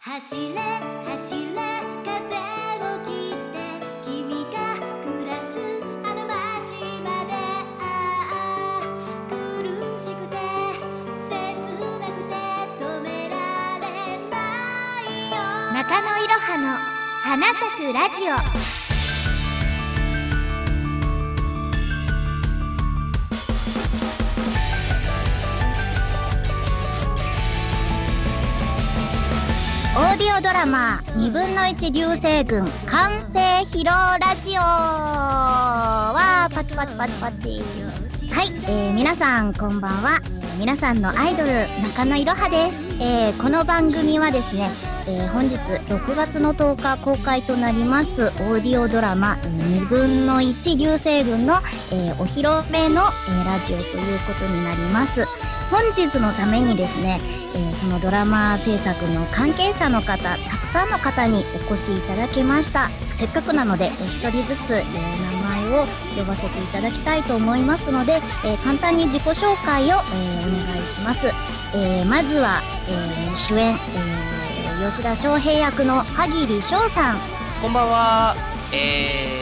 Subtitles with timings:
[0.00, 0.54] 走れ
[1.04, 1.50] 走れ
[2.04, 2.36] 風
[2.86, 3.58] を切って
[4.04, 5.58] 君が暮らす
[6.04, 7.32] あの街まで
[7.80, 8.82] ああ
[9.28, 9.34] 苦
[9.98, 10.36] しくて
[11.28, 11.34] 切
[11.98, 12.32] なくて
[12.78, 13.34] 止めら
[13.80, 13.86] れ
[14.30, 14.36] な
[15.02, 16.78] いよ中野いろはの
[17.20, 18.77] 花咲くラジオ
[30.18, 34.60] ディオドラマ2分の1流星群完成披露ラジオ。
[34.60, 37.62] はパチパチパチパチ。
[38.32, 40.20] はい、えー、皆さんこんばんは、
[40.58, 41.50] 皆さんのアイドル
[41.94, 44.68] 中野いろはです、えーこの番組はですね、
[45.06, 51.60] えー本日6月の10日公開となりますオーディオドラマ2分の1流星群の、
[51.92, 55.24] えーお披露目の、えラジオということになります。
[55.70, 57.20] 本日のためにですね、
[57.54, 62.88] えーそのドラマ制作の関係者の方たくさんの方にお越しいただきました。
[63.12, 64.84] せっかくなのでお一人ずつ、えー
[65.38, 69.94] 名前を呼ばせていただきたいと思いますので、えー簡単に自己紹介を、えお
[70.66, 71.28] 願いします、
[71.76, 77.18] えまずは、え主演、え吉田翔平役の萩里翔さん。
[77.62, 78.34] こんばんは、
[78.72, 79.37] え、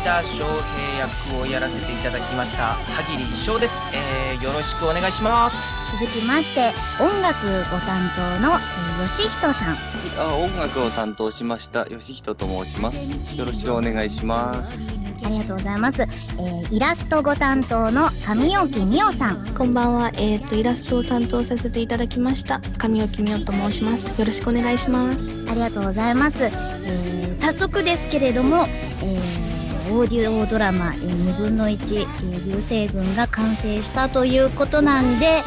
[0.00, 5.56] 田翔平役をやらせていただきました萩里翔です、えー、よろしくお願いします。
[5.98, 9.76] 続きまして音楽ご担当の、えー吉人さん。
[10.18, 13.36] あ音楽を担当しました吉人と申します。
[13.36, 15.06] よろしくお願いします。
[15.24, 19.46] ありがとうございます、えーイラストご担当の上沖美代さん。
[19.54, 24.18] こんばんは、えー、とイラストを担当させていただきました神尾美代と申します。
[24.20, 25.48] よろしくお願いします。
[25.48, 28.66] ありがとうございます、えー早速ですけれども、
[29.00, 29.47] えー
[29.90, 31.98] オーディオドラマ、え2分の1、
[32.46, 35.42] 流星群が完成したということなんで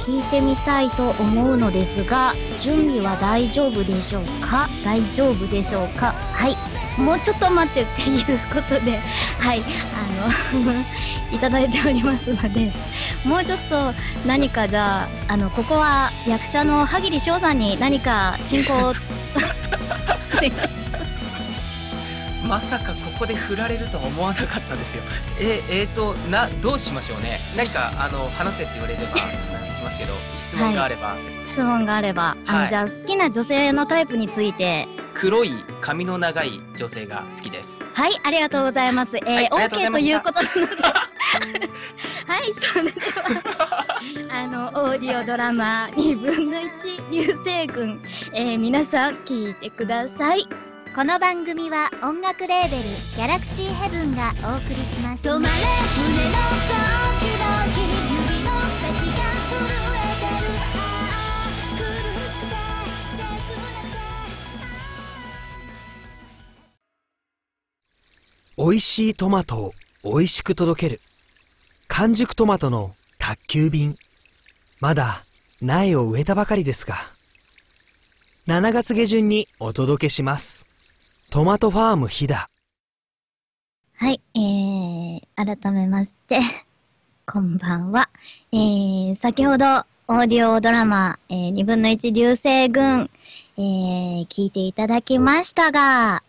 [0.00, 4.68] 聞いてみたいと思うのですが準備は大丈夫でしょうか？
[4.84, 6.12] 大丈夫でしょうか？
[6.12, 6.56] はい。
[7.00, 8.98] もうちょっと待ってっていうことで
[9.38, 9.60] はい。
[9.60, 9.62] あ
[10.64, 10.72] の
[11.36, 12.72] いただいておりますので
[13.24, 13.92] もうちょっと
[14.26, 18.94] 何かじゃああのここは役者の萩里翔さんに何か進行を。
[22.46, 25.02] まさかここで振られるとは思わなかったですよ。
[25.38, 27.38] えー、えーとなどうしましょうね。
[27.56, 29.20] 何かあの話せって言われれば行き
[29.82, 31.16] ますけど質問があれば、
[31.52, 32.36] 質問があれば。
[32.46, 32.68] あの、はい。
[32.68, 34.86] じゃあ好きな女性のタイプについて。
[35.14, 37.80] 黒い髪の長い女性が好きです。
[37.94, 39.16] はいありがとうございます。
[39.16, 40.72] えーはい OK ということなの
[41.58, 41.70] で。
[42.26, 43.86] はいそれでは
[44.30, 48.00] あのオーディオドラマ2分の1流星群、
[48.32, 50.46] えー皆さん聞いてください
[50.96, 56.80] この番組は音楽レーベルギャラクシーヘブンがお送りします止まれ胸のド
[57.20, 58.48] キドキ指の
[58.80, 59.60] 先が震
[59.92, 61.84] えてるああ苦
[62.32, 62.56] しくて
[63.12, 63.44] 切なく
[68.56, 71.02] て美味しいトマトを美味しく届ける。
[71.88, 73.96] 完熟トマトの宅急便。
[74.80, 75.24] まだ
[75.60, 76.94] 苗を植えたばかりですが。
[78.46, 80.65] 7月下旬にお届けします。
[81.30, 82.46] トマトファーム飛騨。
[83.98, 86.40] はい、えー、改めまして、
[87.26, 88.08] こんばんは。
[88.52, 89.66] えー、先ほど、
[90.08, 93.10] オーディオドラマ、えー、2分の1流星群、
[93.56, 96.22] えー、聞いていただきましたが、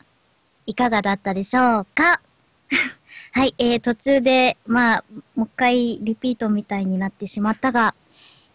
[0.65, 2.19] いかがだったでしょうか？
[3.33, 5.03] はい、えー、途中で、まあ、
[5.35, 7.93] もう一回リピートみたいになってしまったが、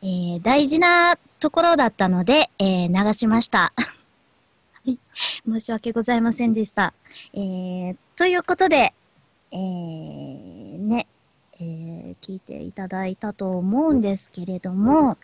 [0.03, 3.73] えー、大事なところだったので、えー、流しました。
[5.47, 6.93] 申し訳ございませんでした。
[7.35, 8.93] えー、ということで、
[9.51, 11.07] えー、ね、
[11.61, 15.19] えー、聞いていただいたと思うんですけれども、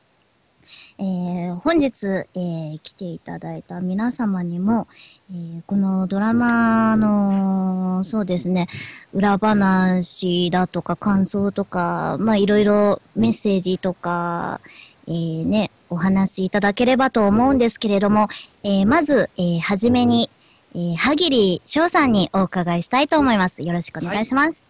[0.98, 4.86] えー、本日、えー、来ていただいた皆様にも、
[5.30, 8.69] えー、このドラマの、そうですね、
[9.12, 14.60] 裏話だとか感想とか、まあいろいろメッセージとか、
[15.06, 18.28] えー、ね、お話しいただければと思うんですけれども、
[18.62, 20.31] えー、まず、えー、はじめに、
[20.75, 23.62] えー、はぎりしょうさんにお伺いしたいと思います。
[23.62, 24.62] よろしくお願いします。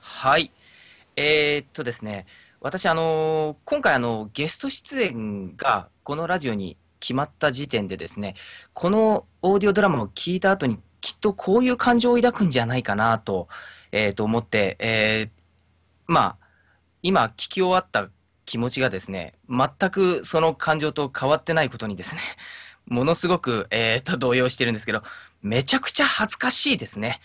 [0.00, 0.50] はい。
[1.16, 2.26] えー、っとですね、
[2.60, 8.34] 私、あのー今回、あの、ゲスト出演がこのラジオに決まった時点でですね、
[8.72, 13.48] このオーディオドラマを聞いた後に、きっとこういう感情を抱くんじゃないかなと、
[13.90, 15.42] えーと思って、えー
[16.06, 16.36] まあ、
[17.02, 18.08] 今、聞き終わった
[18.44, 22.20] 気持ちがですね、全くその感情と変わってないことにですね、
[22.86, 25.02] ものすごく、えーと、動揺してるんですけど、
[25.42, 27.20] めちゃくちゃ恥ずかしいですね。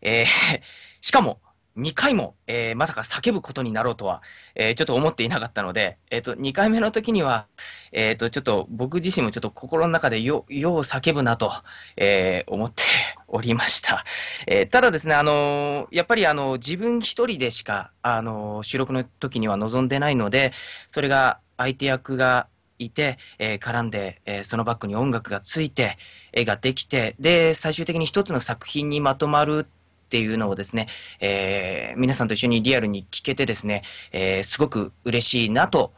[0.00, 1.40] えーしかも、
[1.78, 4.20] 2回も、えーまさか叫ぶことになろうとは、
[4.56, 7.46] えーちょっと思っていなかったので、えっ、と、2回目の時には、
[7.92, 11.52] えっ、と、ちょっと僕自身もちょっと心の中でよ、う叫ぶなと、
[11.96, 12.82] えー思って
[13.28, 14.04] おりました。
[14.46, 20.52] えただですね、あのやっぱりあの、自分一人でしか、あの収録の時には望んでないので、
[20.88, 22.48] それが相手役が
[22.78, 25.96] いて、えー絡んで、えーそのバックに音楽がついて、
[26.32, 29.66] 絵ができて、で、最終的に一つの作品にまとまる
[30.08, 30.88] っていうのをですね、
[31.20, 35.92] えー皆さんと一緒にリアルに聞けてですね、えーすごく嬉しいなと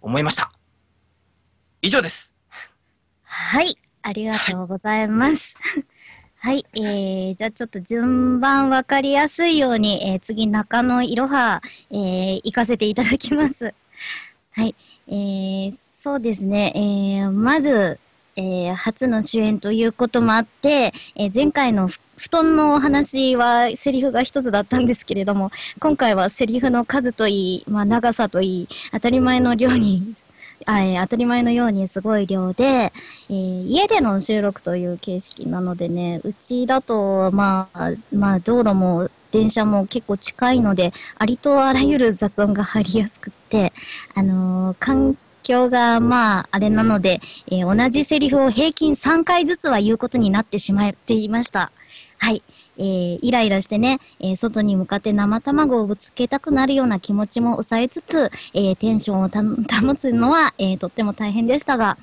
[0.00, 0.50] 思いました。
[1.82, 2.34] 以上です。
[3.24, 5.54] はい、ありがとうございます。
[6.40, 13.74] はい、えー、じゃあちょっと順番わかりやすいように、えー、次中野いろは、えー、行かせていただきます。
[14.52, 14.74] はい、
[15.08, 17.98] えー、そうですね、えー、まず、
[18.36, 25.50] えー、初の主演ということもあって、えー、前回のふ布団のお話はセリフが一つだったんですけれども、
[25.80, 30.14] 今回はセリフの数といい、まあ長さといい、当たり前の量に
[30.66, 32.92] あえ当たり前のようにすごい量で、
[33.28, 43.72] えー家での収録という形式なのでね、うちだと、まあ、まあ、道路も電車も結構近いので、ありとあらゆる雑音が入りやすくって、
[44.14, 51.72] あのー環境が、まあ、あれなので、えー同じセリフを平均3回ずつは言うことになってしまっていました。
[52.24, 52.42] はい。
[52.78, 61.98] えーイライラしてね、えー外に向かって生卵をぶつけたくなるような気持ちも抑えつつ、えーテンションを保つのは、えーとっても大変でしたが、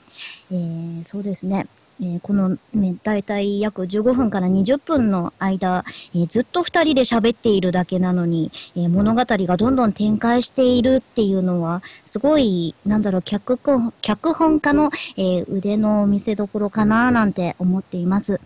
[0.52, 1.66] えーそうですね。
[2.00, 18.40] えーこの、ね、大体約15分から20分の間、えーずっと二人で喋っているだけなのに、えー物語がどんどん展開しているっていうのは、すごい、なんだろう、脚本脚本家の、え腕の見せ所かななんて思っています。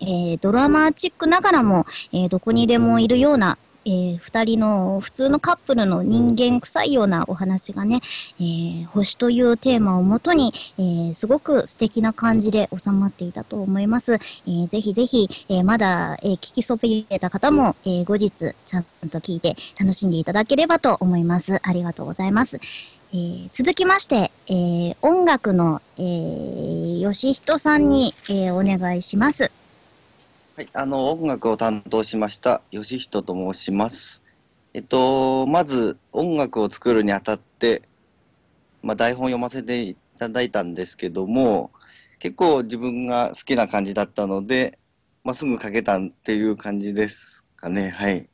[0.00, 8.00] えードラマチックながらも、えーどこにでもいるような、えー二人の普通のカップルの人間臭いようなお話がね、
[8.38, 14.14] えー星というテーマをもとに、えーすごく素敵な感じで収まっていたと思います。
[14.14, 21.58] えーぜひぜひ、えーまだ、えー聞きそびれた方も、えー後日ちゃんと聞いて楽しんでいただければと思います。
[21.62, 22.58] ありがとうございます。
[23.12, 29.50] えー続きまして、えー音楽の、えー、吉人さんに、えーお願いします。
[30.60, 34.22] はい、あの、音楽を担当しました、吉人と申します。
[34.74, 37.80] えっと、まず、音楽を作るにあたって、
[38.82, 41.70] まあ、台本読ませていただいたんですけども、
[42.18, 44.78] 結構自分が好きな感じだったので、
[45.24, 48.28] まあ、すぐ書けたっていう感じですかね、はい。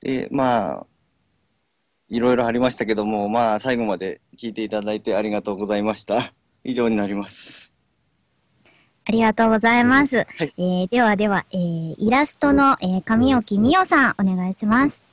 [0.00, 0.86] で、まあ、
[2.08, 6.32] いろいろありましたけども、まあ、最後まで聞いていただいてありがとうございました。
[6.64, 7.75] 以上になります。
[9.16, 10.18] ありがとうございます。
[10.18, 15.06] はいえーではでは、えーイラストの、えー、神沖美代さん、お願いします。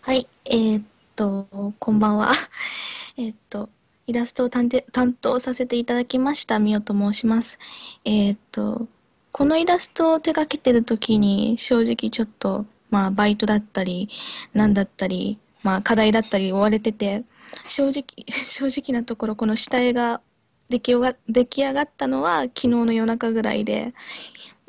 [0.00, 0.82] はい、えーっ
[1.14, 2.32] と、こんばんは。
[3.18, 3.68] えーっと、
[4.06, 7.58] イラストを担当担当させていただきました、みよと申します。
[8.06, 8.88] えーっと、
[9.32, 14.08] このイラストを手掛けてる時に、正直ちょっと、まあ、バイトだったり、
[14.54, 17.24] なんだったり、まあ、課題だったり追われてて、
[17.66, 18.04] 正直、
[18.46, 20.22] 正直なところ、この下絵が
[20.68, 23.94] 出来上が出来上がったのは昨日の夜中ぐらいで、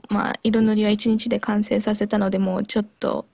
[0.09, 3.27] まあ、色塗りは一日で完成させたので、もうちょっと、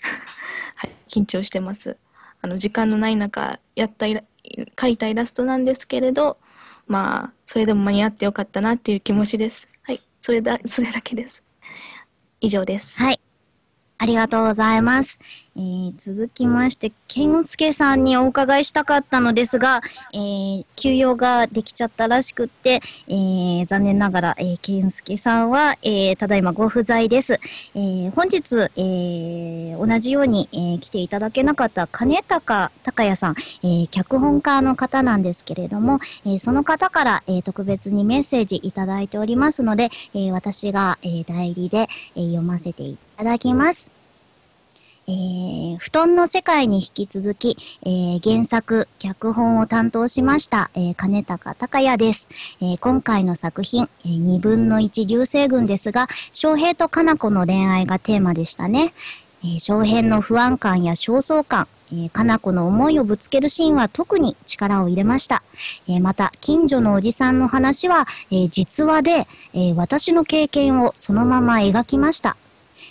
[0.76, 1.96] はい、緊張してます。
[2.42, 4.22] あの、時間のない中、やったイラ、
[4.76, 6.38] 描いたイラストなんですけれど、
[6.86, 9.68] まあ、それでも間に合ってよかったなっていう気持ちです。
[9.82, 11.42] はい、それだ、それだけです。
[12.40, 12.98] 以上です。
[12.98, 13.20] はい。
[13.98, 15.18] ありがとうございます。
[15.58, 19.80] えー続きまして、健介さんにお伺いしたかったのですが、
[20.12, 27.40] えー休養ができちゃったらしくって、えー残念ながら、えー、健介さんは、えーただいまご不在です。
[27.74, 33.34] えー本日、えー同じように、えー来ていただけなかった金高隆也さん、
[33.64, 43.97] えー脚本家の方なんですけれども、えーその方から、えー特別にメッセージいただいておりますので、えー私が、えー代理で、えー読ませていただきます。
[45.08, 52.26] えー布団の世界に引き続き、えー原作、脚本を担当しました、えー金高隆也です。
[52.60, 58.92] え今回の作品、えー、二分の一流星群ですが、翔平とかな子の恋愛がテーマでしたね。
[59.42, 65.42] えー翔平の不安感や焦燥感、えー、かな子の思いをぶつけるシーンは特に力を入れました。
[65.88, 72.36] えまた、近所のおじさんの話は、え実話で、え私の経験をそのまま描きました。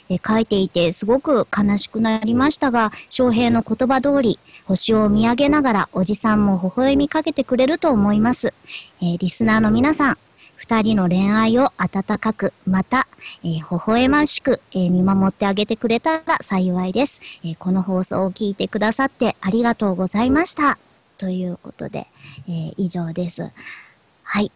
[0.09, 8.53] え書いていてすごく悲しくなりましたが、翔平の言葉通り、星を見上げながらおじさんも微笑みかけてくれると思います。
[9.01, 10.17] えリスナーの皆さん、
[10.55, 13.07] 二人の恋愛を温かく、また、
[13.43, 20.77] えー微笑ましく、えー見守ってあげてくれたら幸いです、えーこの放送を聞いてくださってありがとうございました。
[21.17, 22.07] ということで、
[22.47, 23.51] え以上です。
[24.23, 24.51] はい。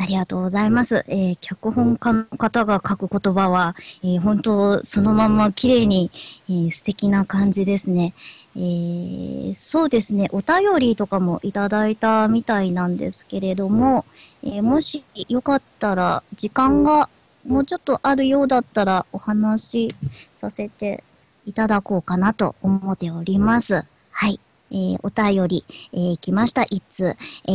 [0.00, 1.04] ありがとうございます。
[1.08, 3.74] えー脚本家の方が書く言葉は、
[4.04, 6.10] えー本当、そのまま綺麗に、
[6.48, 8.14] えー素敵な感じですね。
[8.54, 14.04] えーそうですね、お便りとかもいただいたみたいなんですけれども、
[14.44, 17.08] えーもしよかったら、時間が
[17.44, 19.94] もうちょっとあるようだったら、お話し
[20.32, 21.02] させて
[21.44, 23.84] いただこうかなと思っております。
[24.12, 24.38] はい。
[24.70, 26.64] えーお便り、えー来ました。
[26.64, 27.16] 一通。
[27.46, 27.50] え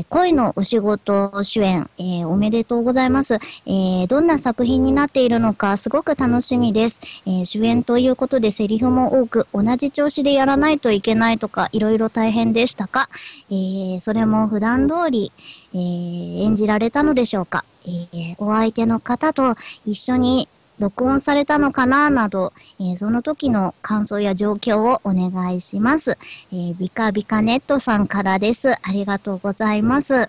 [0.00, 3.34] ー恋のお仕事主演、えーおめでとうございます。
[3.66, 7.00] えーどんな作品になっているのか、すごく楽しみです。
[7.26, 13.08] えー主演ということでセリフも多く、同じ調子でやらないといけないとか、いろいろ大変でしたか？
[13.50, 15.32] えーそれも普段通り、
[15.74, 26.18] えー演じられたのでしょうか、えーお相手の方と一緒に録音されたのかななど、えーその時の感想や状況をお願いします。
[26.52, 28.72] えービカビカネットさんからです。
[28.72, 30.14] ありがとうございます。
[30.14, 30.28] え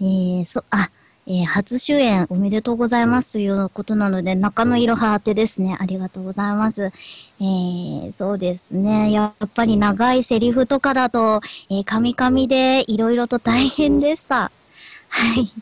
[0.00, 0.90] ーそ、あ、
[1.26, 5.76] えー初主演おめでとうございますということなので、中野色派当てですね。
[5.80, 6.92] ありがとうございます。
[7.40, 9.12] えーそうですね。
[9.12, 14.50] やっぱり長いセリフとかだと、えー、カミカミでいろいろと大変でした。
[15.08, 15.52] はい。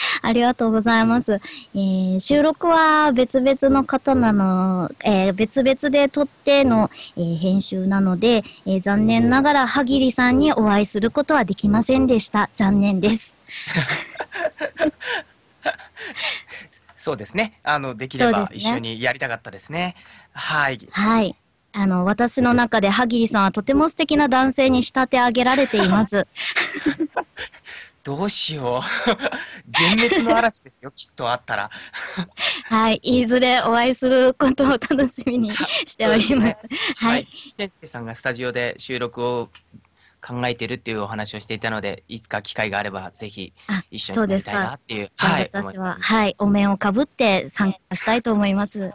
[0.22, 1.40] ありがとうございます。
[1.74, 12.50] えー収録は別々の方なの、えー別々で撮っての、えー編集なので、えー残念ながら、はぎりさんにお会いすることはできませんでした。
[12.56, 13.34] 残念です。
[16.96, 17.58] そうですね。
[17.62, 19.94] あの、できれば一緒にやりたかったですね。
[20.32, 20.80] はい。
[20.90, 21.34] はい。
[21.72, 26.26] あの、私の中で、はぎりさんはとても素敵な男性に仕立て上げられています。
[28.08, 29.10] どうしよう。
[29.70, 31.70] 幻滅の嵐ですよ、きっとあったら。
[32.64, 32.94] はい。
[33.02, 35.52] いずれお会いすることを楽しみに
[35.84, 36.54] しております。
[36.96, 39.50] ははい介さんがスタジオで収録を
[40.26, 44.74] 考えてるっていうお話をしていたので、いつか機会があれば、ぜひあ一緒そうですにやりたいなか。
[44.76, 45.12] っていう。
[45.14, 46.34] じゃあはい私は、はい。
[46.38, 48.90] お面をかぶって参加したいと思います。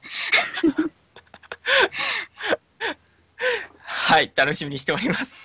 [3.83, 5.37] はい、楽しみにしております。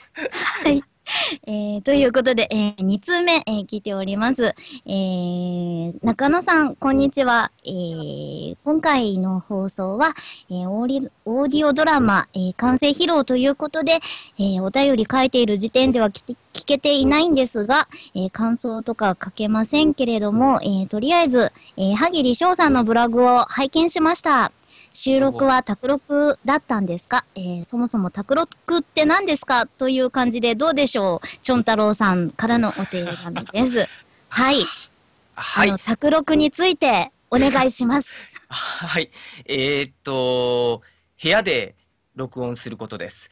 [0.65, 0.83] はい。
[1.47, 4.55] えー、ということで、えー、2通目、えー聞いております。
[4.87, 7.50] えー、中野さん、こんにちは。
[7.65, 10.15] えー、今回の放送は、
[10.50, 14.00] えーオーリ、オーディオドラマ、えー完成披露ということで、
[14.38, 16.37] えーお便り書いている時点では聞
[16.67, 24.53] けていないんですが、えー感想とか書けませんけれども、えーとりあえず、えー、萩里翔さんのブログを拝見しました。
[25.00, 31.28] 収録は卓録だったんですか、えーそもそも卓録って何ですかという感じでどうでしょう？
[31.40, 33.87] チョン太郎さんからのお手紙です。
[34.28, 34.64] はい。
[35.37, 35.78] はいあの、。
[35.78, 38.12] 卓録についてお願いします。
[38.50, 39.12] はい。
[39.45, 40.83] えーっと、
[41.23, 41.76] 部屋で
[42.17, 43.31] 録音することです。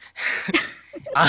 [1.15, 1.27] あ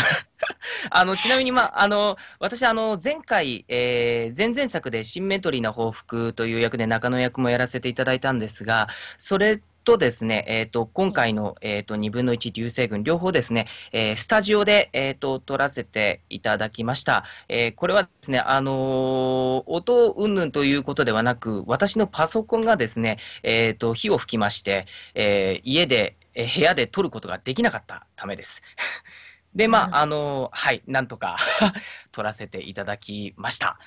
[0.91, 17.25] あの、ちなみに、まあ、あの、私、あの、前回、えー前々作でシンメトリーな報復という役で中野役もやらせていただいたんですが、それとですね、えーっと、今回の、えーっと、2分の1流星群、両方ですね、えースタジオで、えーっと、撮らせていただきました。
[17.49, 28.63] えーこれはですね、あのー音云々ということではなく、私のパソコンがですね、えー、と火を吹きまして、えー家で、えー部屋で撮ることができなかったためです。
[29.57, 31.39] で、まあ、あのーはい、なんとか
[32.13, 33.79] 撮らせていただきました。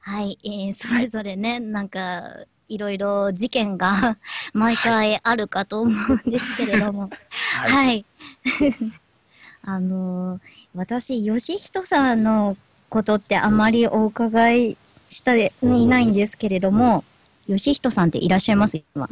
[0.00, 0.38] はい。
[0.44, 4.16] えーそれぞれね、なんか、いろいろ事件が
[4.52, 5.92] 毎回あるかと思
[6.24, 7.10] うんですけれども。
[7.56, 7.70] はい。
[7.72, 8.04] はい。
[9.64, 10.40] あのー
[10.74, 12.56] 私、吉人さんの
[12.88, 14.76] ことってあまりお伺い
[15.08, 17.04] していないんですけれども、
[17.46, 18.80] 吉人さんっていらっしゃいます？
[18.94, 19.08] 今。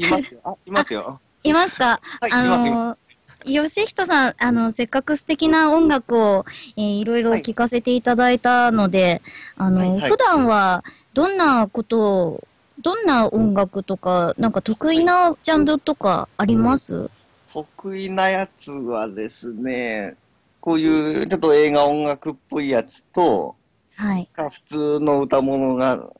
[0.00, 0.40] いますよ。
[0.44, 1.20] あ、いますよ。
[1.44, 2.00] いますか？
[2.20, 2.42] はい、いあ。
[2.44, 9.20] のー、吉人さん、あの、せっかく素敵な音楽を、えーいろいろ聞かせていただいたので、
[9.56, 12.48] あの、はいはい普段はどんなことを、
[12.82, 17.08] どんな音楽とか、なんか得意なジャンルとかあります？
[17.52, 20.16] 得意なやつはですね、
[20.60, 23.54] こういうちょっと映画音楽っぽいやつと、
[23.94, 24.28] はい。
[24.32, 26.10] か普通の歌物が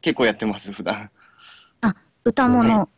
[0.00, 1.10] 結構やってます、普段。
[2.24, 2.88] 歌物。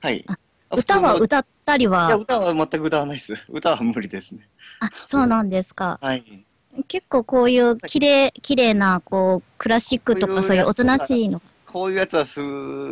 [0.00, 0.38] はいあ。
[0.74, 3.34] 歌は歌ったりのいや、は、歌は全く歌わないです。
[3.48, 4.48] 歌は無理ですね。
[4.78, 5.98] あ、そうなんですか。
[6.00, 6.44] はい。
[6.86, 11.42] 結構こういう綺麗、綺麗な、こう、クラシックとかそういうおとなしいの。
[11.72, 12.40] こういうやつはす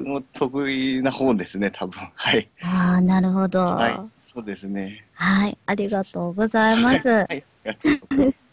[0.03, 2.01] ごい得意な方ですね、多分。
[2.15, 2.49] はい。
[2.63, 3.65] ああ、なるほど。
[3.65, 4.05] はいは。
[4.23, 5.05] そうですね。
[5.49, 5.59] い。
[5.67, 7.09] ありがとうございます。
[7.09, 7.27] はい。
[7.31, 8.39] ありがとうございます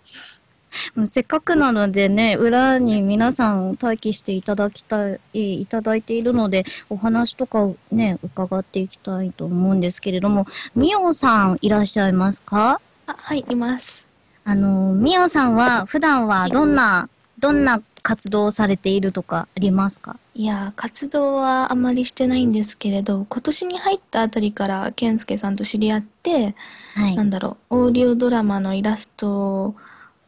[0.94, 12.82] もうせっかくなのでね、裏に皆さん待機していただきたい、えーいただいているので、お話とかをね、伺っていきたいと思うんですけれども、みおさんいらっしゃいますか？
[13.08, 14.10] あ、はい、います。
[14.44, 20.20] あの、みおさんは普段はどんな、どんな活動をされているとかありますか？
[20.36, 26.54] いやー、活動はあまりしてないんですけれど、今年に入ったあたりから、健介さんと知り合って、
[26.94, 27.16] はい。
[27.16, 29.74] なんだろう、オーディオドラマのイラスト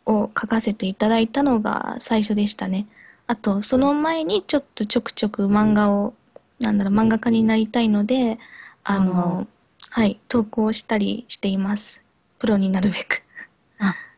[0.08, 2.88] を描かせていただいたのが最初でしたね。
[3.28, 6.16] あと、その前にちょっとちょくちょく漫画を、
[6.60, 8.40] なんだろう、漫画家になりたいので、
[8.84, 9.46] あの、
[9.92, 12.02] はい、投稿したりしています。
[12.40, 13.24] プロになるべく。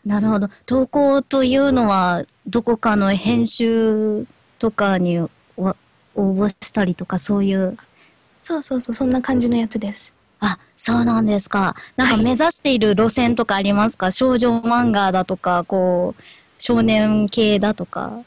[0.06, 0.50] なるほど。
[0.66, 4.26] 投稿というのは、どこかの編集
[4.58, 5.30] とかにわ
[6.16, 7.78] 応募したりとか、そういう？
[8.42, 10.14] そうそうそう、そんな感じのやつです。
[10.40, 11.76] あ、そうなんですか。
[11.98, 16.22] なんかはい目指している路線とかありますか、少女漫画だとか、こう、
[16.58, 18.24] 少年系だとか。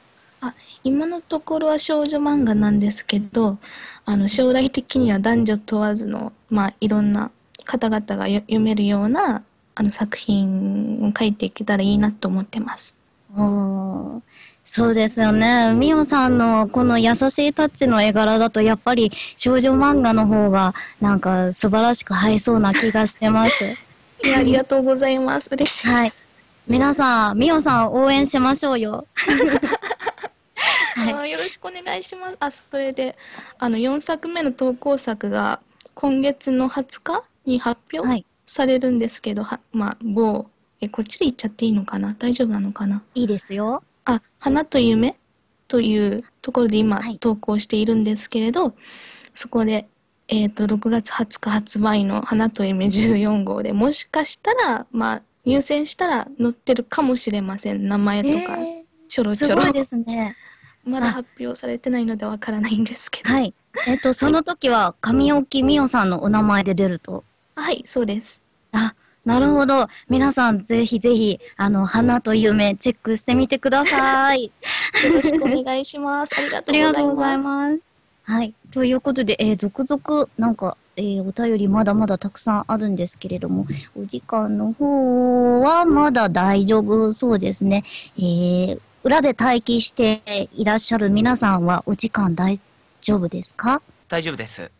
[0.84, 3.58] 今のところは少女漫画なんですけど、
[4.04, 7.30] あの、将来的には男女問わずの、まあ、いろんな
[7.64, 9.42] 方々がよ読めるような、
[9.74, 12.94] あの、作品を書いていけたらいいなと思ってます。
[13.36, 14.22] おー
[14.64, 15.74] そうですよね。
[15.74, 23.64] みおさんのこの優しいタッチの絵柄だと、やっぱり少女漫画の方が、なんか素晴らしく映えそうな気がしてます。
[24.24, 25.48] いや、ありがとうございます。
[25.50, 26.10] 嬉しいはい。
[26.66, 29.06] 皆さん、みおさんを応援しましょうよ。
[30.94, 32.36] はいよろしくお願いします。
[32.38, 33.16] あ、それで、
[33.58, 35.60] あの、4作目の投稿作が、
[35.94, 38.08] 今月の20日に発表？
[38.08, 38.24] はい。
[38.44, 40.46] されるんですけど、はまあ、某、
[40.80, 42.14] え、こっちで言っちゃっていいのかな？
[42.18, 43.02] 大丈夫なのかな？
[43.14, 43.82] いいですよ。
[44.04, 45.16] あ、花と夢
[45.68, 48.74] というところで今はい投稿しているんですけれど、
[49.32, 49.88] そこで、
[50.28, 57.86] えっ、と、6月20日発売の花と夢14号で、もしかしたら、まあ、入選したら載ってるかもしれません。
[57.86, 59.72] 名前とか、えちょろちょろごい。
[59.72, 60.36] ですね。
[60.84, 63.32] まだ発表されてないのでわからないんですけど。
[63.32, 63.54] はい。
[63.86, 67.24] えっと、その時は、神置みおさんのお名前で出ると？
[67.54, 68.40] はい、そうです。
[68.72, 68.94] あ、
[69.24, 69.86] なるほど。
[70.08, 74.44] 皆さん、ぜひぜひ、あの、花と夢、チェックしてみてください。
[74.44, 74.50] よ
[75.14, 76.34] ろしくお願いします。
[76.38, 77.44] ありがあとうございりがとうございます。
[77.44, 77.80] ます。
[78.24, 78.54] はい。
[78.70, 87.84] ということで、えー続々、なんか、えーお便りまだまだたくさんあるんですけれども、お時間の方はまだ大丈夫そうですね。
[88.16, 92.60] えー裏で待機していらっしゃる皆さんはお時間大
[93.00, 93.82] 丈夫ですか？
[94.08, 94.70] 大丈夫です。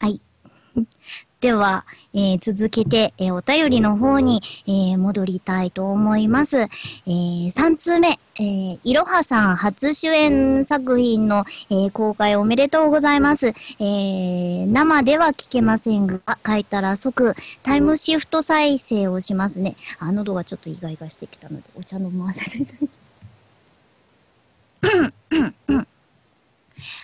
[0.00, 0.18] はい。
[1.46, 6.58] では、えー続けて、えーお便りの方に、えー戻りたいと思います。
[6.58, 13.46] えー3通目、えーいろはさん初主演作品の、えー公開おめでとうございます。
[13.46, 19.76] えー生では聞けませんが、書いたら即タイムシフト再生をしますね。
[20.00, 22.90] あ、喉がちょっとイガイガしてきたので、お茶飲ませていただき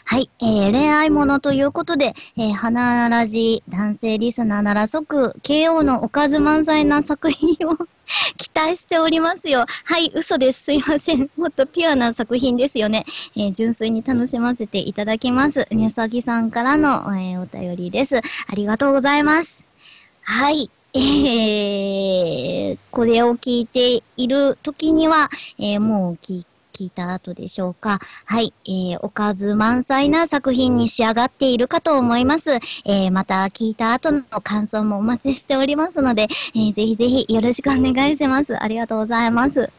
[0.04, 7.76] はい、えー恋愛ものということで、えー花ラジ男性リスナーなら即、KO のおかず満載な作品を
[8.36, 9.64] 期待しておりますよ。
[9.84, 10.64] はい、嘘です。
[10.64, 11.30] すいません。
[11.36, 13.04] もっとピュアな作品ですよね。
[13.36, 15.66] えー純粋に楽しませていただきます。
[15.70, 18.16] にゃさぎさんからの、えーお便りです。
[18.18, 18.22] あ
[18.54, 19.66] りがとうございます。
[20.22, 20.70] はい。
[20.94, 28.00] えー、これを聞いている時には、えーもう聞聞いた後でしょうか。
[28.24, 32.54] はい、えー、おかず満載な作品に仕上がっているかと思います。
[32.84, 38.60] えー、また聞いた後の感想もお待ちしておりますので、えー、ぜひぜひよろしくお願いします。
[38.60, 39.70] ありがとうございます。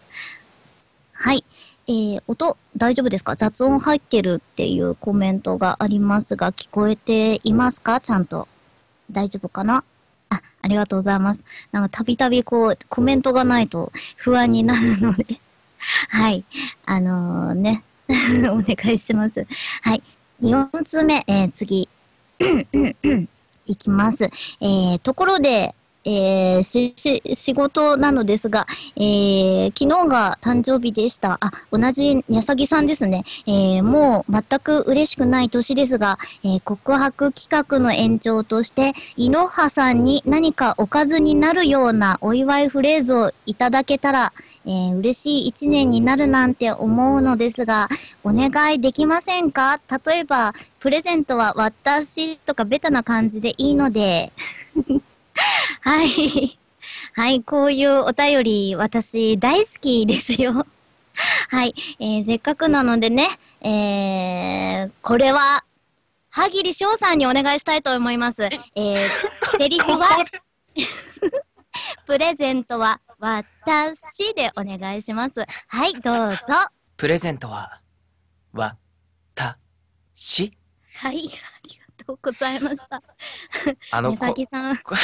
[1.14, 1.44] はい。
[1.86, 3.36] えー、音大丈夫ですか？
[3.36, 8.00] 雑音入ってるっていうコメントがありますが、聞こえていますか？
[8.00, 8.48] ちゃんと。
[9.12, 9.84] 大丈夫かな？
[10.30, 11.44] あ、ありがとうございます。
[11.74, 15.42] なんかたびたびこう、コメントがないと不安になるので、
[16.10, 16.44] はい。
[16.86, 17.84] あのーね、
[18.52, 19.46] お願いします。
[19.82, 20.04] はい。
[20.42, 21.88] 4つ目、えー次。
[23.66, 24.26] いきます。
[24.26, 25.74] えーところで、
[26.06, 31.38] えーし、し、仕事なのですが、えー昨日が誕生日でした。
[31.40, 33.24] あ、同じ、やさぎさんですね。
[33.48, 44.34] えーもう全く嬉しくない年ですが、えー告白企画の延長として、いのはさんに何かおかずになるようなお祝いフレーズをいただけたら、
[44.66, 47.88] えー嬉しい一年になるなんて思うのですが、
[48.24, 49.80] お願いできませんか？
[50.06, 54.34] 例えば、プレゼントは私とかベタな感じでいいので。
[55.82, 56.58] はい。
[57.14, 60.66] はい、こういうお便り、私大好きですよ。
[61.50, 63.28] はい、えーせっかくなのでね、
[63.62, 65.64] えーこれは、
[66.30, 68.44] 歯切翔さんにお願いしたいと思います。
[68.44, 70.10] えーセリフは、
[72.06, 75.46] プレゼントは私でお願いします。
[75.68, 76.40] はい、どうぞ。
[76.98, 77.80] プレゼントは、
[78.52, 78.76] わ、
[79.36, 79.58] た、
[80.16, 80.58] し？
[80.96, 81.30] はい、あり
[81.78, 83.02] がとうございました。
[83.92, 84.96] あの、ねさこきさん、こ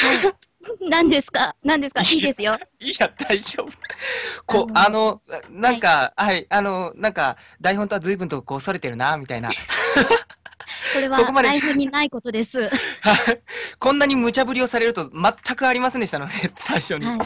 [0.89, 1.55] 何ですか？
[1.63, 2.01] 何ですか？
[2.01, 2.57] いいですよ。
[2.79, 3.71] いや、大丈夫。
[4.45, 9.49] こう、あの、なんか、はい、あの、なんか、台本とは随分とこう、それてるな、みたいな。
[10.93, 12.61] これは台本にないことです。
[12.61, 12.71] はい
[13.79, 17.05] こんなに無茶ぶりをされると全くありませんでしたので、最初に。
[17.05, 17.19] はい。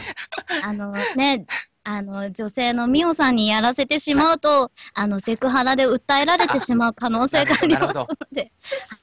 [0.62, 1.46] あのね、
[1.84, 8.52] あの、女性のミオさんにやらせてしまうと、あの、セクハラで訴えられてしまう可能性がありますので、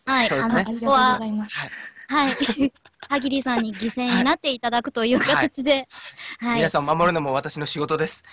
[0.05, 1.59] はい、あの、ここありがとうござはいます。
[2.07, 2.73] はい。
[3.07, 5.87] はぎりさんに犠牲になっていただくという形で、
[6.39, 6.55] はい。
[6.57, 8.23] 皆さんを守るのも私の仕事です。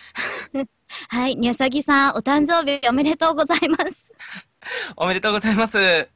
[1.09, 1.37] はい。
[1.37, 4.13] にゃさぎさん、お誕生日おめでとうございます。
[4.97, 6.09] おめでとうございます。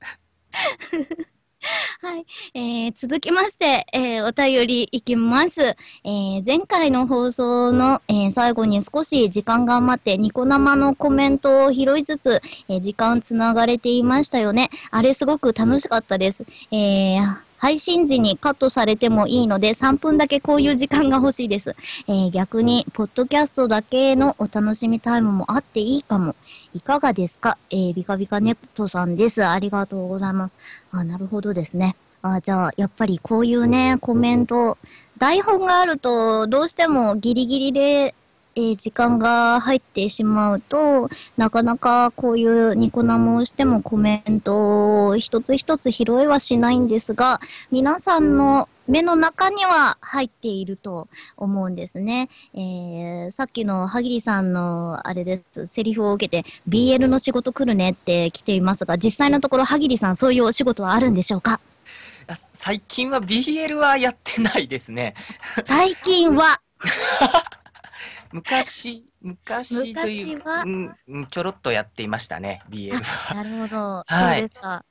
[2.03, 2.27] はい。
[2.55, 5.61] えー続きまして、えーお便りいきます。
[5.63, 14.71] えー前回の放送の、えー最後に少し時間が余って、ニコ生のコメントを拾いつつ、えー時間つながれていましたよね。
[14.91, 16.45] あれすごく楽しかったです。
[16.71, 21.77] えー配信時にカットされてもいいので、3分だけこういう時間が欲しいです。
[22.09, 26.35] えー逆に、ポッドキャストだけのお楽しみタイムもあっていいかも。
[26.75, 27.59] いかがですか？
[27.71, 29.45] えービカビカネットさんです。
[29.47, 30.57] ありがとうございます。
[30.91, 31.95] あ、なるほどですね。
[32.23, 34.77] あ、じゃあ、やっぱりこういうね、コメント、
[35.19, 38.17] 台本があると、どうしてもギリギリで、
[38.55, 52.29] えー時間が入ってしまうと、なかなかこういうニコ生をしてもコメントを一つ一つ拾いはしないんですが、皆さんの目の中には入っていると思うんですね。
[52.55, 61.61] えーさっきの萩リさんのあれです、セリフを受けて BL の仕事来るねって来ていますが、実際のところ萩リさんそういうお仕事はあるんでしょうか？
[62.29, 65.15] あ最近は BL はやってないですね。
[65.65, 66.61] 最近は、
[68.33, 73.35] 昔、昔という昔はうんうん、ちょろっとやっていましたね、BL は。
[73.35, 74.85] なるほど、はいそうですか。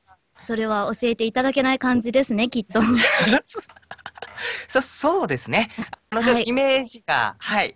[0.47, 2.81] それは教えていただけない感じですね、きっと。
[4.67, 5.69] そそうですね。
[6.09, 7.75] あの、ちょっはいとイメージが、はい。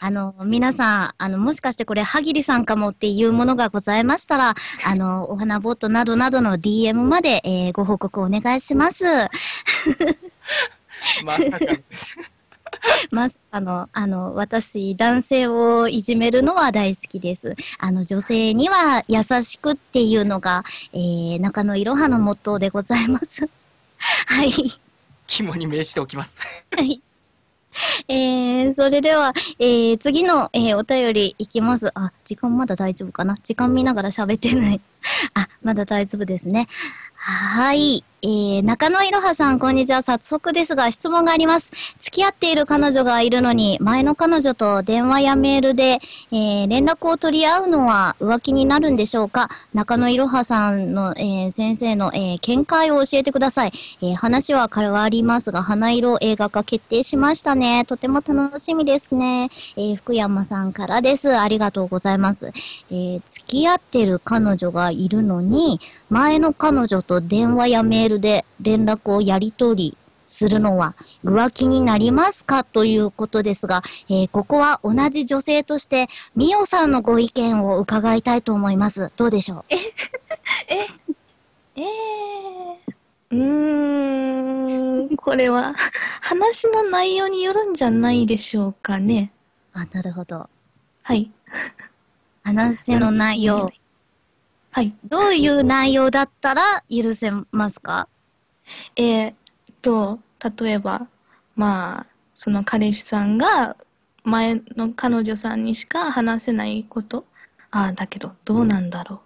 [0.00, 9.04] あの、皆さん、あの、もしかしてこれ、はぎりさんかもっていうものがございましたら、あの、お花ボットなどなどの DM まで、えーご報告お願いします。
[11.24, 11.66] まさか。
[13.10, 17.54] まず、あの、あの、私、男性をいじめるのは大好きです。
[17.78, 23.48] あの、女性には優しくっていうのが、えー、中野いろはのモットーでございます。
[24.26, 24.52] はい。
[25.26, 26.40] 肝に銘じておきます。
[26.76, 27.02] はい。
[28.08, 31.90] えー、それでは、えー、次の、えー、お便りいきます。
[31.94, 33.36] あ、時間まだ大丈夫かな？
[33.42, 34.80] 時間見ながら喋ってない。
[35.34, 36.68] あ、まだ大丈夫ですね。
[37.14, 38.04] はい。
[38.24, 40.02] えー、中野いろはさん、こんにちは。
[40.02, 41.72] 早速ですが、質問があります。
[41.98, 45.98] 付き合っている彼女がいるのに、前の彼女と電話やメールで、
[46.30, 49.48] えー、連絡を取り合うのは浮気になるんでしょうか？
[49.74, 53.72] 中野いろはさんの、えー、先生の、えー、見解を教えてください。
[54.00, 57.84] えー話は変わりますが、花色映画化決定しましたね。
[57.86, 59.50] とても楽しみですね。
[59.74, 61.36] えー福山さんからです。
[61.36, 62.52] ありがとうございます。
[62.88, 70.94] えー付き合ってる彼女がいるのに、前の彼女と電話やメールで連絡をやり取りするのは
[71.24, 79.10] 浮気になりますかということですが、えーここは同じ女性として、みおさんのご意見を伺いたいと思います。
[79.16, 79.74] どうでしょう？
[81.76, 81.86] えー、
[83.30, 85.74] うーん、これは
[86.22, 89.32] 話の内容によるんじゃないでしょうかね。
[89.74, 90.48] あ、なるほど。
[91.02, 91.30] はい。
[92.44, 93.70] 話の内容。
[94.72, 94.94] はい。
[95.04, 98.08] どういう内容だったら許せますか？
[98.96, 99.34] えー、
[99.82, 100.18] と、
[100.64, 101.08] 例えば、
[101.56, 103.76] まあ、その彼氏さんが
[104.24, 107.26] 前の彼女さんにしか話せないこと？
[107.70, 109.20] ああ、だけど、どうなんだろ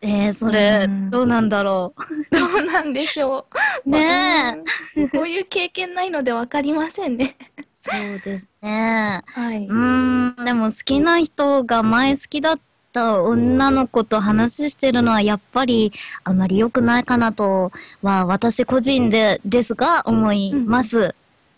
[0.00, 2.02] えー、それう、んどうなんだろう？
[2.36, 3.46] どうなんでしょう。
[3.86, 3.90] う？
[3.90, 4.62] ね
[4.96, 5.00] え。
[5.00, 7.34] うんこういう経験ないのでわかりませんね。
[7.80, 9.22] そうですね。
[9.32, 9.66] はい。
[9.66, 12.60] うーん、でも好きな人が前好きだっ
[12.94, 21.14] た女の子と話してるのはやっぱりあまり良くないかなとは私個人でですが思います。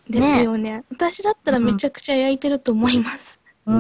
[0.09, 0.83] ですよね。
[0.91, 3.41] 私だったらめちゃくちゃ焼いてると思います。
[3.67, 3.77] うん。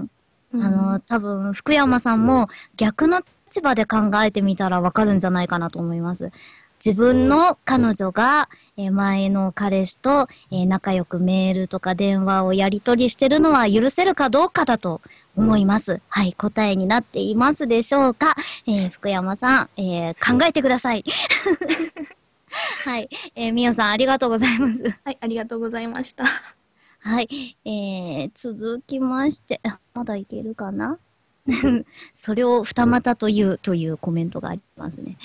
[0.00, 0.10] うん
[0.54, 6.30] あの、多分、福山さんも逆の立場で考えてみたらわかるんじゃないかなと思います。
[6.86, 15.00] 自分の彼女が、えー前の彼氏と、えー仲良くメールとか電話をやり取りしてるのは許せるかどうかだと
[15.36, 16.00] 思います。
[16.08, 18.36] はい、答えになっていますでしょうか、
[18.68, 21.04] えー 福山さん、えー考えてください。
[22.86, 24.84] はい、えーみおさんありがとうございます。
[25.04, 26.22] はい、ありがとうございました。
[27.00, 27.56] はい。
[27.64, 30.98] えー、続きまして、あまだいけるかな？
[32.14, 35.16] それを二股という、というコメントがありますね。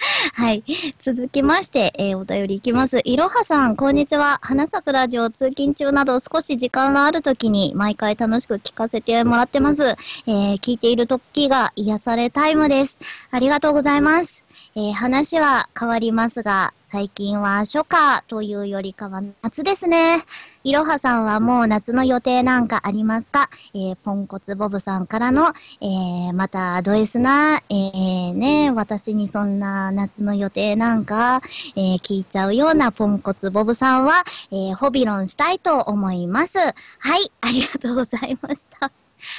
[0.34, 0.64] はい。
[1.00, 3.00] 続きまして、えーお便りいきます。
[3.04, 4.38] いろはさん、こんにちは。
[4.42, 9.84] 花咲くラジオ通勤中など少し時間のある時に毎回楽しく聞かせてもらってます。
[10.26, 12.98] えー聞いている時が癒されタイムです。
[13.30, 14.44] ありがとうございます。
[14.76, 20.24] えー話は変わりますが、最近は初夏というよりかは夏ですね。
[20.64, 23.50] いろはさんはもう夏の予定なんかありますか？
[23.74, 31.42] えーポンコツボブさんからの、えーまたド S な、えーね、私にそんな夏の予定なんか、
[31.76, 36.58] えー聞いちゃうようなポンコツボブさんは、えーホビロンしたいと思います。
[36.58, 36.72] は
[37.18, 38.92] い、ありがとうございました。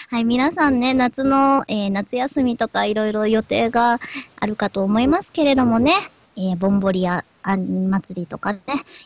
[0.09, 3.99] はい、皆さんね、夏の、えー夏休みとかいろいろ予定が
[4.39, 5.93] あるかと思いますけれどもね、
[6.37, 8.59] えーぼんぼりや、あ祭りとかね、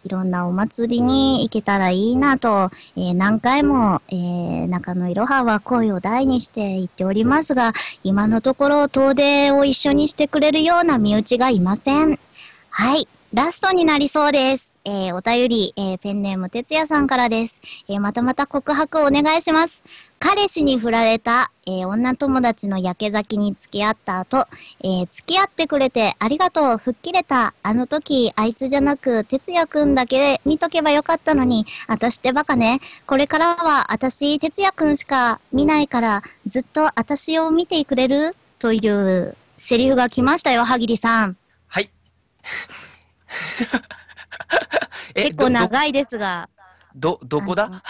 [0.03, 12.19] いろんなお祭りに行けたらいいなと、えー何回も、えー中野いろはは声を大にして言っておりますが、今のところ遠出を一緒にしてくれるような身内がいません。
[12.69, 13.07] はい。
[13.33, 14.71] ラストになりそうです。
[14.85, 17.59] えーお便り、えーペンネームてつやさんからです。
[17.87, 19.81] えーまたまた告白をお願いします。
[20.27, 24.47] 彼氏に振られた、えー女友達のやけ酒に付き合った後、
[24.83, 27.53] えー付き合ってくれてありがとう、吹っ切れた。
[27.61, 32.79] あの時、あいつじゃなく、哲也くんだけ見とけばよかったのに、私ってバカね。
[33.05, 38.35] これからは私、哲也くんしか見ないから、ずっと私を見てくれる？
[38.57, 41.37] というセリフが来ましたよ、はぎりさん。
[41.67, 41.91] はい。
[45.13, 46.49] 結構長いですが。
[46.95, 47.83] ど、ど、どこだ？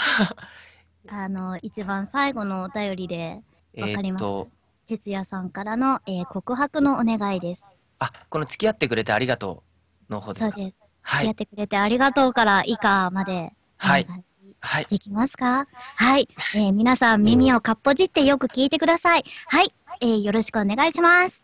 [1.09, 3.41] あの、一番最後のお便りで、
[3.77, 4.23] わかります？
[4.23, 4.47] えー
[4.87, 7.65] 哲也さんからの、えー告白のお願いです。
[7.97, 9.63] あ、この付き合ってくれてありがと
[10.09, 10.55] うの方ですか？
[10.55, 10.83] そうです。
[11.01, 11.35] はい付き合っ。
[11.35, 13.53] てくれてありがとうから以下まで。
[13.77, 14.07] はい
[14.59, 14.87] はい。
[14.89, 15.67] できますか？
[15.95, 16.27] はい。
[16.53, 19.25] えー皆さん耳をかっぽじってよく聞いてください。
[19.47, 19.73] はい。
[20.01, 21.43] えーよろしくお願いします。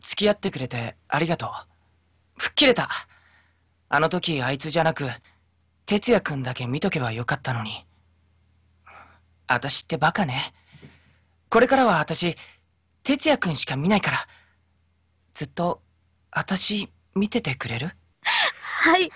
[0.00, 1.50] 付き合ってくれてありがとう。
[2.38, 2.88] 吹っ切れた。
[3.90, 5.08] あの時あいつじゃなく、
[5.88, 7.86] 哲也くんだけ見とけばよかったのに。
[9.46, 10.52] 私ってバカね。
[11.48, 12.36] これからは私、
[13.02, 14.18] 哲也くんしか見ないから、
[15.32, 15.80] ずっと、
[16.30, 17.96] 私、見ててくれる？
[18.20, 19.10] はい。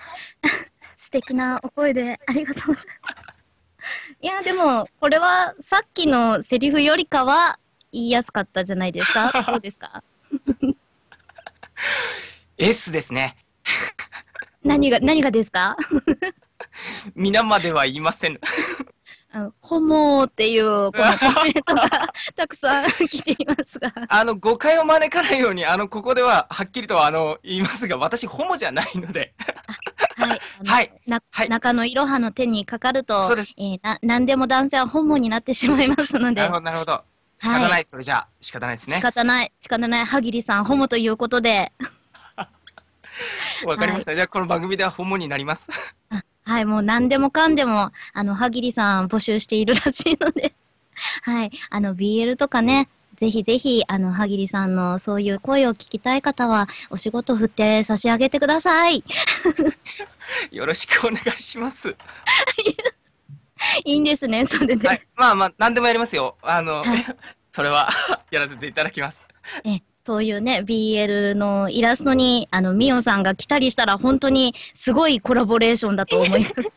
[0.96, 3.22] 素敵なお声でありがとうございます。
[4.22, 7.58] いや、でも、これはさっきのセリフよりかは
[7.92, 10.02] 言いやすかったじゃないですか どうですか
[12.56, 13.36] ?S ですね。
[14.64, 15.76] 何が、何がですか？
[17.14, 18.38] 皆までは言いません。
[19.34, 21.88] あのホモっていうこのコメントが
[22.36, 23.90] たくさん来ていますが。
[24.08, 29.34] あの、誤解を招かないように、あの、ここでは、はっきりと、あの、言いますが、私、ホモじゃないので。
[30.16, 30.40] はい。
[30.66, 30.92] はい。
[31.06, 37.02] なはい中のいろはの手にかかると、そうですえーな、何でも男性はホモになってしまいますのでなるほ、ど、なるほど。
[37.38, 39.02] 仕方ない、それじゃあ、仕方ないですね仕。
[39.02, 41.72] 方ない、仕方ない、はぎりさん、ホモということで、
[43.66, 44.14] わかりました。
[44.14, 45.68] じゃあ、この番組ではホモになります。
[46.44, 50.54] はい、もう何でもかんでも、あの、はぎりさん募集しているらしいので、
[51.22, 59.04] はい、あの、BL とかね、ぜひぜひ、あの、はぎりさんのそういう声を聞きたい方は、お仕事振って差し上げてください。
[60.50, 61.94] よろしくお願いします。
[63.84, 64.88] いいんですね、それで。
[64.88, 65.06] はい。
[65.14, 66.36] まあまあ、何でもやりますよ。
[66.42, 67.06] あの、はい
[67.54, 67.90] それは、
[68.30, 69.20] やらせていただきます。
[69.64, 76.76] えそういうね、BL のイラストに、あの、ミオさんが来たりしたら、本当にすごいコラボレーションだと思います。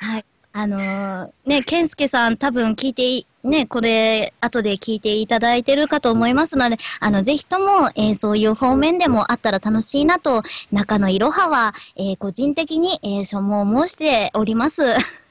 [0.00, 0.24] はい。
[0.52, 10.42] あのーね、ケンスケさん多分聞いて、ね、これ、後で聞いていただいてるかと思いますので、あの、ぜひとも、えーそういう方面でもあったら楽しいなと、
[10.72, 14.82] 中野いろはは、えー個人的に、えー所望申しております。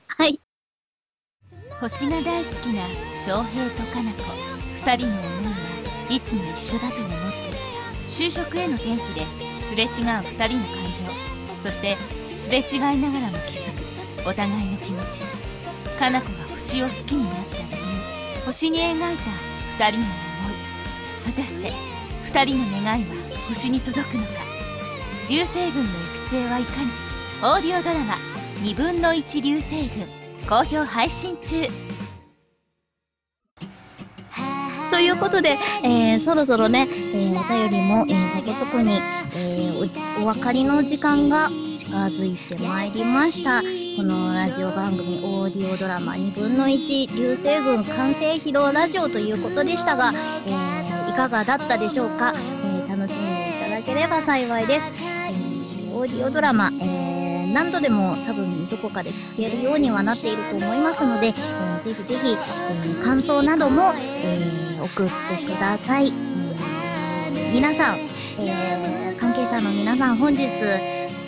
[0.08, 0.39] はい。
[1.80, 2.84] 星が大好きな
[3.26, 4.24] 翔平とかな子
[4.86, 7.58] 二人の思いはいつも一緒だと思ってる。
[8.10, 9.26] 就職への転機で
[9.62, 11.62] すれ違う二人の感情。
[11.62, 11.96] そして
[12.38, 13.72] すれ違いながらも気づ
[14.24, 15.24] くお互いの気持ち。
[15.98, 18.46] かな子が星を好きになった理由。
[18.46, 19.18] 星に描い
[19.78, 21.34] た二人の思い。
[21.34, 21.72] 果たして
[22.26, 23.15] 二人の願いは
[23.48, 24.30] 星に届くのか。
[25.30, 26.92] 流星群の行く末はいかに。
[27.42, 28.18] オーディオドラマ
[28.63, 30.10] 「2分の1流星群」
[30.47, 31.67] 好評配信中
[34.91, 38.99] ということで、えーそろそろね、えーお便りも、えー、酒そこに、
[39.36, 43.62] えーお、お別れの時間が近づいてまいりました。
[43.62, 50.12] このラジオ番組、オーディオドラマ2分の1、流星群完成披露ラジオということでしたが、
[50.47, 54.86] えーいかがだったでしょうか、えー楽しんでいただけければ幸いです。
[55.04, 57.18] えーオーディオドラマ、えー
[57.54, 66.08] 何度でも多分どこかで聞けるようにはなっていると思いますので、えーぜひぜひ、えー感想なども、えー送ってください。
[66.08, 66.56] うん
[67.54, 67.98] 皆さん、
[68.40, 70.48] えー関係者の皆さん本日、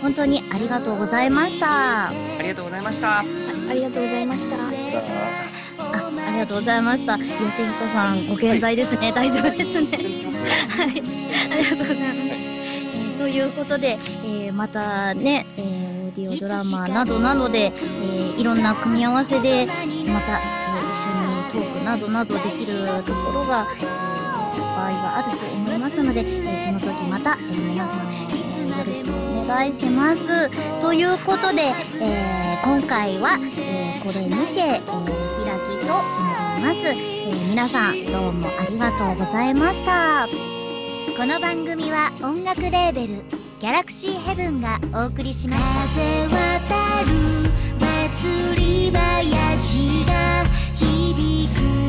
[0.01, 2.07] 本当にありがとうございました。
[2.07, 3.19] ありがとうございました。
[3.19, 3.23] あ
[3.73, 4.55] りがとうございました。
[4.55, 7.17] あ、ありがとうございました。
[7.17, 7.29] 吉
[7.63, 9.11] 彦さん、ご健在ですね。
[9.11, 9.87] 大丈夫ですね。
[10.69, 10.87] はい。
[10.87, 12.17] ありがとうございます。
[12.33, 20.81] えーということで、えーまたね、えーディオドラマなどなどで、えーいろんな組み合わせで、また、えー
[21.51, 24.11] 一緒にトークなどなどできるところが、えー
[24.57, 30.49] 場合があると思いますので、えーその時また、えー皆さん、えよろしくお願いします。
[30.81, 31.61] ということで、
[32.01, 40.25] えー今回は、えーこれにて、えー、開きとなります、えー皆さんどうもありがとうございました
[41.17, 45.69] この番組は音楽レーベルギャラクシーヘブンがお送りしました。
[45.87, 47.11] 風渡る
[48.09, 50.43] 祭り林が
[50.73, 51.80] 響く。